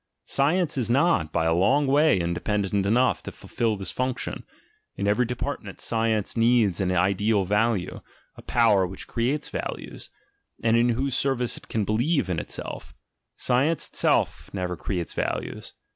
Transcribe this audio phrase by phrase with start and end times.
[0.25, 1.31] Science is not.
[1.31, 4.43] by 2 long way, independent enough to fulfil this function;
[4.95, 8.01] in every department science needs an ideal value,
[8.35, 10.09] a power which creates values,
[10.63, 12.95] and in whose service it can in itself—
[13.37, 15.75] science itself never creates values.